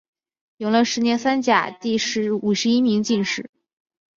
[0.57, 1.95] 永乐十年三甲第
[2.41, 3.51] 五十一名进士。